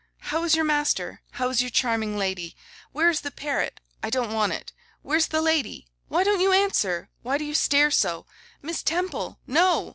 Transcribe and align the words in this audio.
How 0.31 0.43
is 0.45 0.55
your 0.55 0.65
master? 0.65 1.21
How 1.33 1.49
is 1.49 1.61
your 1.61 1.69
charming 1.69 2.17
lady? 2.17 2.55
Where 2.91 3.11
is 3.11 3.21
the 3.21 3.29
parrot? 3.29 3.79
I 4.01 4.09
don't 4.09 4.33
want 4.33 4.51
it. 4.51 4.73
Where's 5.03 5.27
the 5.27 5.43
lady? 5.43 5.89
Why 6.07 6.23
don't 6.23 6.39
you 6.41 6.51
answer? 6.51 7.09
Why 7.21 7.37
do 7.37 7.45
you 7.45 7.53
stare 7.53 7.91
so? 7.91 8.25
Miss 8.63 8.81
Temple! 8.81 9.37
no! 9.45 9.89